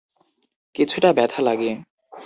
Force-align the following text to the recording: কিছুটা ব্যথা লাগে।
কিছুটা 0.75 1.09
ব্যথা 1.13 1.41
লাগে। 1.41 1.71